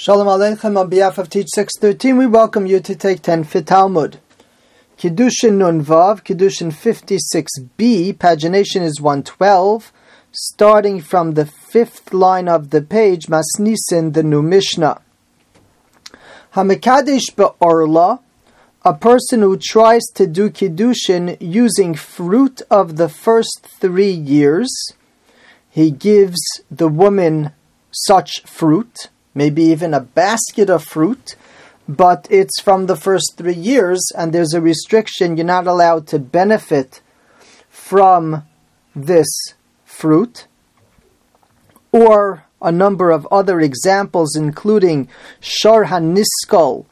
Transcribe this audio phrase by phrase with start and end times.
[0.00, 4.20] Shalom Aleichem on behalf of Teach 613, we welcome you to take 10 Fit Talmud.
[4.96, 9.92] Kiddushin Nun Vav, Kiddushin 56b, pagination is 112,
[10.30, 15.00] starting from the fifth line of the page, Masnisin, the new Mishnah.
[16.54, 18.20] Hamikadesh Be'orla,
[18.84, 24.70] a person who tries to do Kiddushin using fruit of the first three years,
[25.68, 26.38] he gives
[26.70, 27.50] the woman
[27.90, 29.08] such fruit
[29.38, 31.36] maybe even a basket of fruit,
[31.88, 35.36] but it's from the first three years, and there's a restriction.
[35.36, 37.00] You're not allowed to benefit
[37.70, 38.42] from
[38.96, 39.30] this
[39.84, 40.48] fruit.
[41.92, 45.08] Or a number of other examples, including
[45.40, 46.84] Shar HaNiskal,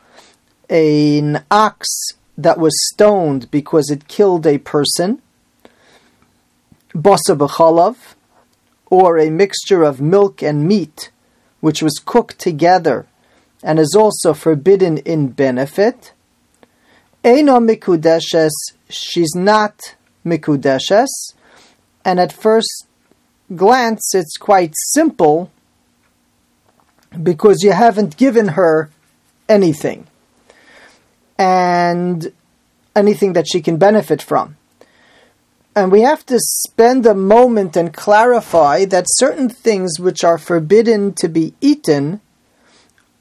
[0.70, 1.88] an ox
[2.38, 5.20] that was stoned because it killed a person,
[6.94, 7.96] Basa B'chalav,
[8.88, 11.10] or a mixture of milk and meat
[11.60, 13.06] which was cooked together
[13.62, 16.12] and is also forbidden in benefit.
[17.24, 18.52] Eino mikudeshes,
[18.88, 21.08] she's not mikudeshes,
[22.04, 22.86] and at first
[23.54, 25.50] glance it's quite simple
[27.22, 28.90] because you haven't given her
[29.48, 30.06] anything
[31.38, 32.32] and
[32.94, 34.55] anything that she can benefit from.
[35.76, 41.12] And we have to spend a moment and clarify that certain things which are forbidden
[41.16, 42.22] to be eaten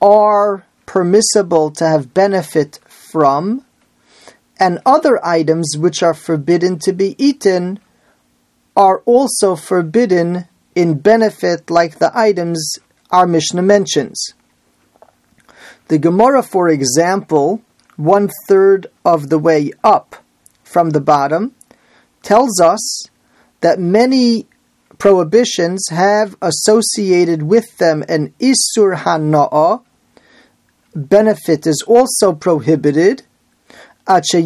[0.01, 3.65] are permissible to have benefit from,
[4.57, 7.77] and other items which are forbidden to be eaten
[8.77, 10.45] are also forbidden
[10.75, 12.79] in benefit, like the items
[13.11, 14.33] our Mishnah mentions.
[15.89, 17.61] The Gemara, for example,
[17.97, 20.15] one third of the way up
[20.63, 21.53] from the bottom,
[22.25, 23.07] tells us
[23.61, 24.47] that many
[24.97, 29.83] prohibitions have associated with them an isur hana'a.
[30.95, 33.23] Benefit is also prohibited.
[34.07, 34.43] Unless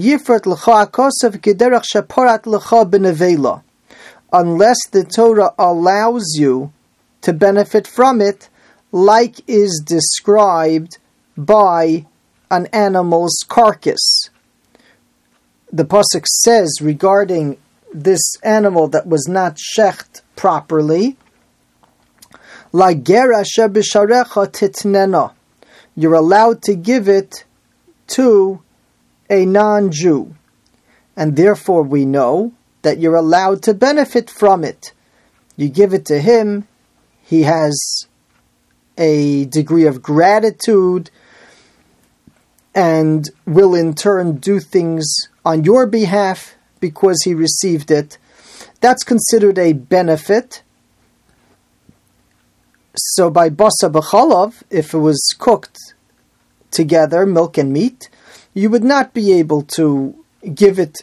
[4.92, 6.74] the Torah allows you
[7.22, 8.50] to benefit from it,
[8.92, 10.98] like is described
[11.38, 12.06] by
[12.50, 14.30] an animal's carcass.
[15.72, 17.58] The pasuk says regarding
[17.94, 21.18] this animal that was not shecht properly.
[25.96, 27.46] You're allowed to give it
[28.08, 28.62] to
[29.30, 30.36] a non-Jew.
[31.16, 34.94] And therefore we know that you're allowed to benefit from it.
[35.58, 36.68] You give it to him,
[37.22, 38.08] he has
[38.98, 41.10] a degree of gratitude
[42.74, 45.06] and will in turn do things
[45.44, 48.18] on your behalf because he received it.
[48.82, 50.64] That's considered a benefit.
[52.96, 55.78] So by basa b'chalav, if it was cooked
[56.72, 58.10] together, milk and meat,
[58.54, 60.16] you would not be able to
[60.54, 60.98] give it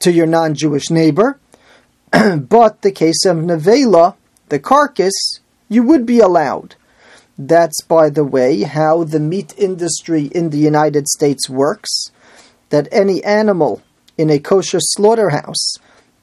[0.00, 1.38] to your non-Jewish neighbor.
[2.10, 4.16] but the case of nevela,
[4.48, 6.74] the carcass, you would be allowed.
[7.38, 12.10] That's, by the way, how the meat industry in the United States works.
[12.68, 13.82] That any animal
[14.16, 15.74] in a kosher slaughterhouse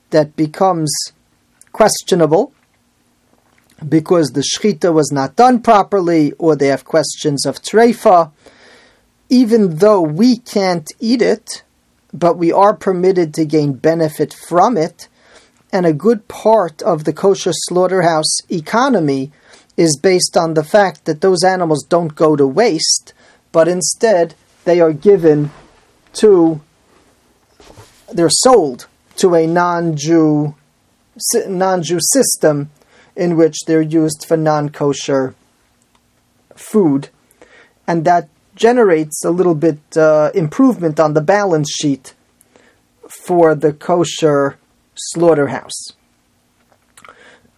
[0.09, 0.91] that becomes
[1.71, 2.53] questionable
[3.87, 8.31] because the shechita was not done properly or they have questions of treifa,
[9.29, 11.63] even though we can't eat it,
[12.13, 15.07] but we are permitted to gain benefit from it,
[15.71, 19.31] and a good part of the kosher slaughterhouse economy
[19.77, 23.13] is based on the fact that those animals don't go to waste,
[23.51, 24.33] but instead
[24.65, 25.51] they are given
[26.13, 26.59] to
[28.13, 28.87] they're sold
[29.17, 30.55] to a non-Jew
[31.47, 32.69] non-Jew system
[33.15, 35.35] in which they're used for non-kosher
[36.55, 37.09] food,
[37.85, 42.13] and that generates a little bit uh, improvement on the balance sheet
[43.25, 44.57] for the kosher
[44.95, 45.93] slaughterhouse.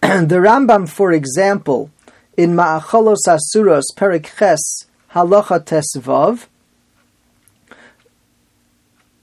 [0.00, 1.90] the Rambam, for example,
[2.36, 6.46] in Ma'acholos Asuros Perikhes Halacha Tesvav,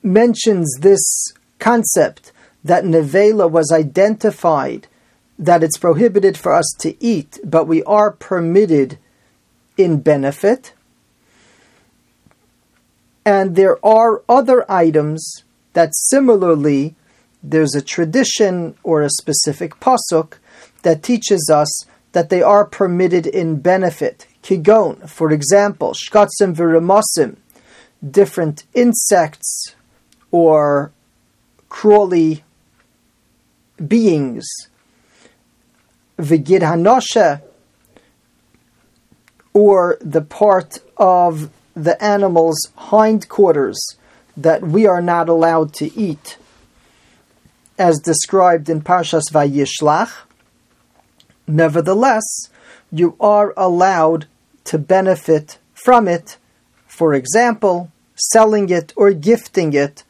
[0.03, 2.31] mentions this concept
[2.63, 4.87] that nevela was identified,
[5.37, 8.97] that it's prohibited for us to eat, but we are permitted
[9.77, 10.73] in benefit.
[13.25, 15.43] And there are other items
[15.73, 16.95] that similarly,
[17.41, 20.33] there's a tradition or a specific pasuk
[20.81, 24.25] that teaches us that they are permitted in benefit.
[24.43, 27.37] Kigon, for example, shkatzim v'remosim,
[28.03, 29.75] different insects
[30.31, 30.91] or
[31.69, 32.43] crawly
[33.87, 34.47] beings.
[36.17, 37.41] Vigid Hanosha,
[39.53, 43.79] or the part of the animal's hindquarters
[44.35, 46.37] that we are not allowed to eat,
[47.77, 50.11] as described in Parshas Vayishlach,
[51.47, 52.49] nevertheless,
[52.91, 54.25] you are allowed
[54.65, 56.37] to benefit from it,
[56.85, 60.03] for example, selling it or gifting it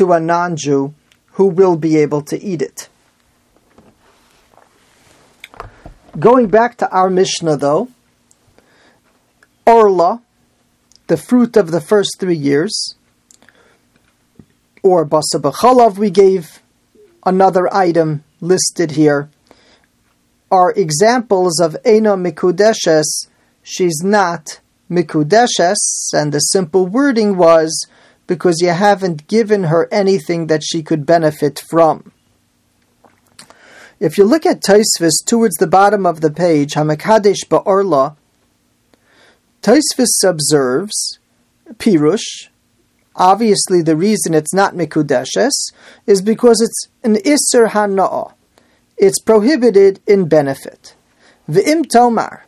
[0.00, 0.94] to a non Jew
[1.32, 2.88] who will be able to eat it.
[6.18, 7.90] Going back to our Mishnah though,
[9.66, 10.22] Orla,
[11.08, 12.94] the fruit of the first three years,
[14.82, 16.62] or Basa B'chalav, we gave
[17.26, 19.28] another item listed here,
[20.50, 23.28] are examples of Ena Mikudeshes,
[23.62, 24.60] she's not
[24.90, 25.76] Mikudeshes,
[26.14, 27.86] and the simple wording was
[28.30, 32.12] because you haven't given her anything that she could benefit from.
[33.98, 38.14] If you look at Taisvis towards the bottom of the page, Hamakadesh Ba'orla,
[39.62, 41.18] Taisvis observes,
[41.72, 42.50] Pirush,
[43.16, 45.72] obviously the reason it's not Mikudeshes
[46.06, 48.32] is because it's an Isser Hana'ah.
[48.96, 50.94] It's prohibited in benefit.
[51.50, 52.46] V'im Tomar,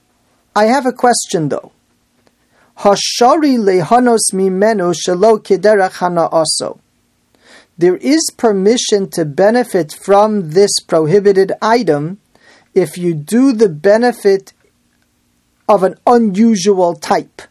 [0.55, 1.73] I have a question though.
[2.79, 6.79] Hashari lehanos mimenu shelo kiderach hana'aso
[7.79, 12.21] there is permission to benefit from this prohibited item
[12.75, 14.53] if you do the benefit
[15.69, 17.43] of an unusual type.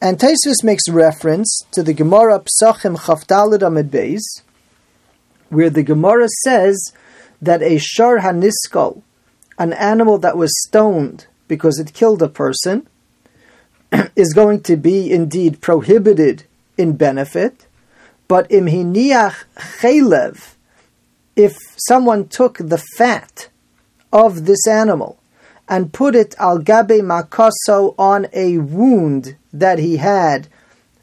[0.00, 4.22] And Taisus makes reference to the Gemara Psachim Chavdalid Amid Beis,
[5.48, 6.92] where the Gemara says
[7.42, 9.02] that a Shar Haniskal,
[9.58, 12.88] an animal that was stoned because it killed a person,
[14.16, 16.44] is going to be indeed prohibited
[16.76, 17.66] in benefit,
[18.26, 19.44] but imhiniach
[19.80, 20.54] chelev,
[21.36, 23.48] if someone took the fat
[24.12, 25.18] of this animal
[25.68, 30.48] and put it al gabe makaso on a wound that he had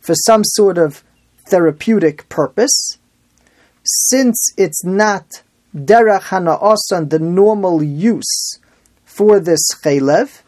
[0.01, 1.03] for some sort of
[1.47, 2.97] therapeutic purpose,
[3.83, 5.43] since it's not
[5.75, 8.59] derech hana'asan, the normal use
[9.05, 10.41] for this chelev,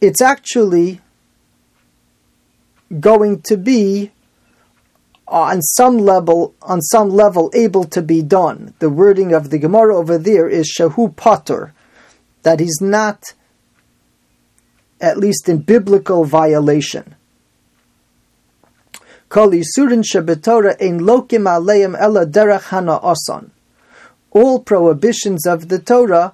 [0.00, 1.00] it's actually
[2.98, 4.10] going to be
[5.28, 8.74] uh, on some level, on some level, able to be done.
[8.80, 11.72] The wording of the Gemara over there is shahu pater,
[12.42, 13.34] that he's not,
[15.00, 17.14] at least in biblical violation.
[24.32, 26.32] All prohibitions of the Torah,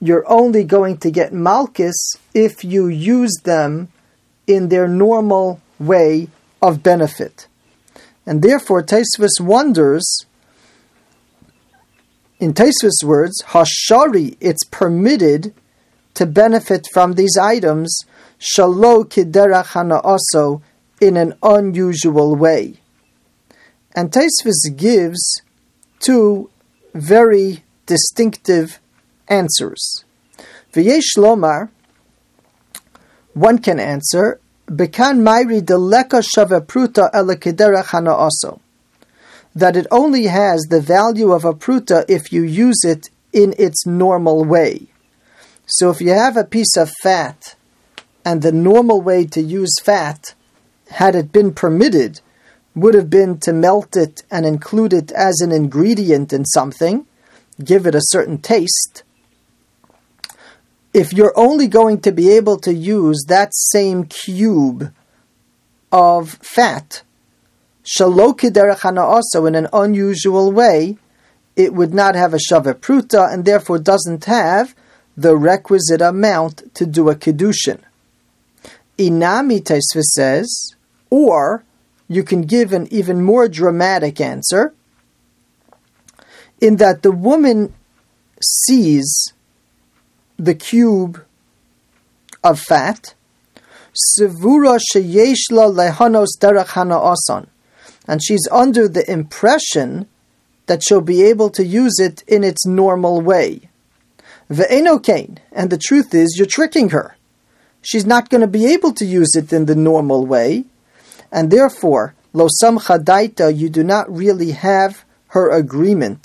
[0.00, 3.88] you're only going to get malchus if you use them
[4.46, 6.28] in their normal way
[6.62, 7.46] of benefit.
[8.26, 10.26] And therefore, Taisvis wonders,
[12.38, 15.54] in Taisvis words, Hashari, it's permitted
[16.14, 17.98] to benefit from these items,
[18.38, 20.62] Shalo Kiderach also
[21.00, 22.80] in an unusual way.
[23.94, 25.42] And Taisvis gives
[26.00, 26.50] two
[26.94, 28.80] very distinctive
[29.28, 30.04] answers.
[30.72, 31.70] V'yesh Lomar,
[33.34, 38.58] one can answer, Bekan Mairi Deleka Shava Pruta Hana.
[39.54, 43.86] That it only has the value of a pruta if you use it in its
[43.86, 44.88] normal way.
[45.66, 47.54] So if you have a piece of fat,
[48.24, 50.34] and the normal way to use fat,
[50.90, 52.20] had it been permitted,
[52.74, 57.06] would have been to melt it and include it as an ingredient in something,
[57.64, 59.04] give it a certain taste,
[60.96, 64.90] if you're only going to be able to use that same cube
[65.92, 67.02] of fat,
[68.00, 70.96] also in an unusual way,
[71.54, 74.74] it would not have a shavet pruta and therefore doesn't have
[75.18, 77.80] the requisite amount to do a kedushin.
[78.98, 80.74] Inami Taisva says,
[81.10, 81.62] or
[82.08, 84.72] you can give an even more dramatic answer,
[86.58, 87.74] in that the woman
[88.42, 89.34] sees
[90.38, 91.24] the cube
[92.44, 93.14] of fat,
[95.72, 96.26] lehanos
[98.08, 100.06] and she's under the impression
[100.66, 103.68] that she'll be able to use it in its normal way.
[104.48, 104.58] And
[105.70, 107.16] the truth is, you're tricking her.
[107.82, 110.64] She's not going to be able to use it in the normal way,
[111.30, 112.48] and therefore, lo
[113.48, 116.24] you do not really have her agreement.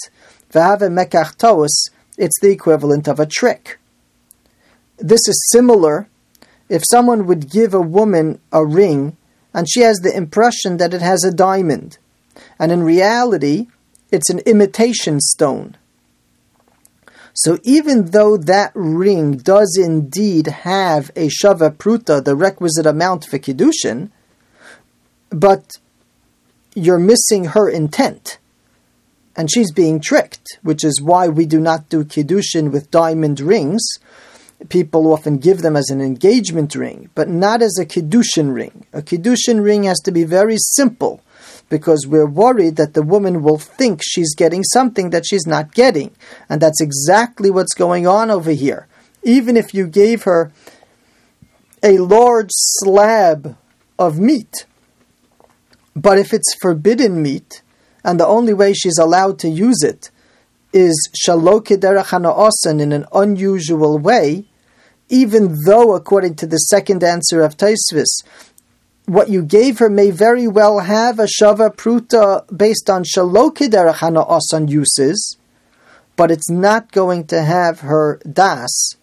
[0.53, 3.80] It's the equivalent of a trick.
[5.01, 6.08] This is similar
[6.70, 9.17] if someone would give a woman a ring
[9.53, 11.98] and she has the impression that it has a diamond,
[12.58, 13.67] and in reality,
[14.12, 15.75] it's an imitation stone.
[17.34, 23.39] So even though that ring does indeed have a shava pruta, the requisite amount for
[23.39, 24.10] kiddushin,
[25.29, 25.72] but
[26.75, 28.38] you're missing her intent,
[29.36, 33.81] and she's being tricked, which is why we do not do kiddushin with diamond rings.
[34.70, 38.86] People often give them as an engagement ring, but not as a kiddushin ring.
[38.94, 41.22] A kiddushin ring has to be very simple
[41.70, 46.13] because we're worried that the woman will think she's getting something that she's not getting.
[46.50, 48.88] And that's exactly what's going on over here.
[49.24, 50.51] Even if you gave her
[51.82, 53.58] a large slab
[53.98, 54.65] of meat,
[55.96, 57.62] but if it's forbidden meat,
[58.03, 60.12] and the only way she's allowed to use it
[60.74, 64.46] is shalokederach in an unusual way,
[65.12, 68.24] even though, according to the second answer of Taisvis,
[69.06, 74.70] what you gave her may very well have a shava pruta based on shalokidera osan
[74.70, 75.38] uses,
[76.15, 78.96] but it's not going to have her das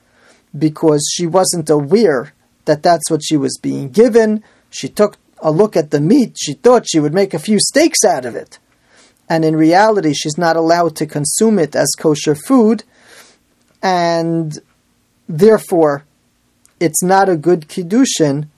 [0.56, 2.32] because she wasn't aware
[2.64, 4.42] that that's what she was being given.
[4.70, 8.02] She took a look at the meat, she thought she would make a few steaks
[8.02, 8.58] out of it.
[9.28, 12.84] And in reality, she's not allowed to consume it as kosher food,
[13.82, 14.58] and
[15.28, 16.04] therefore,
[16.80, 18.48] it's not a good kiddushin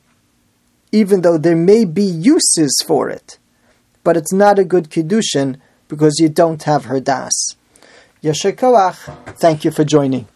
[0.93, 3.39] even though there may be uses for it.
[4.03, 7.55] But it's not a good kiddushin because you don't have her das.
[8.23, 8.57] Yasher
[9.39, 10.27] Thank you for joining.